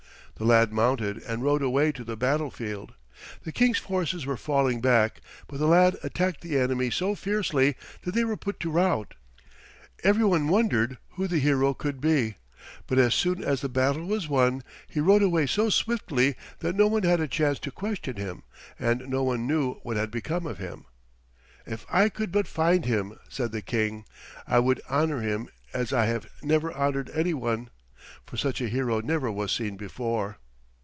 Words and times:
The 0.35 0.47
lad 0.47 0.73
mounted 0.73 1.19
and 1.21 1.43
rode 1.43 1.61
away 1.61 1.91
to 1.91 2.03
the 2.03 2.17
battle 2.17 2.49
field. 2.49 2.95
The 3.43 3.51
King's 3.51 3.77
forces 3.77 4.25
were 4.25 4.37
falling 4.37 4.81
back, 4.81 5.21
but 5.45 5.59
the 5.59 5.67
lad 5.67 5.97
attacked 6.01 6.41
the 6.41 6.57
enemy 6.57 6.89
so 6.89 7.13
fiercely 7.13 7.75
that 8.01 8.15
they 8.15 8.23
were 8.23 8.35
put 8.35 8.59
to 8.61 8.71
rout. 8.71 9.13
Every 10.03 10.23
one 10.25 10.47
wondered 10.47 10.97
who 11.11 11.27
the 11.27 11.37
hero 11.37 11.75
could 11.75 12.01
be, 12.01 12.37
but 12.87 12.97
as 12.97 13.13
soon 13.13 13.43
as 13.43 13.61
the 13.61 13.69
battle 13.69 14.07
was 14.07 14.27
won 14.27 14.63
he 14.87 14.99
rode 14.99 15.21
away 15.21 15.45
so 15.45 15.69
swiftly 15.69 16.35
that 16.57 16.75
no 16.75 16.87
one 16.87 17.03
had 17.03 17.19
a 17.19 17.27
chance 17.27 17.59
to 17.59 17.69
question 17.71 18.15
him 18.15 18.41
and 18.79 19.07
no 19.07 19.21
one 19.21 19.45
knew 19.45 19.75
what 19.83 19.95
had 19.95 20.09
become 20.09 20.47
of 20.47 20.57
him. 20.57 20.85
"If 21.67 21.85
I 21.87 22.09
could 22.09 22.31
but 22.31 22.47
find 22.47 22.85
him," 22.85 23.19
said 23.29 23.51
the 23.51 23.61
King, 23.61 24.05
"I 24.47 24.57
would 24.57 24.81
honor 24.89 25.21
him 25.21 25.49
as 25.71 25.93
I 25.93 26.07
have 26.07 26.25
never 26.41 26.73
honored 26.73 27.11
any 27.13 27.35
one, 27.35 27.69
for 28.25 28.35
such 28.35 28.59
a 28.61 28.67
hero 28.67 28.99
never 28.99 29.31
was 29.31 29.51
seen 29.51 29.77
before." 29.77 30.37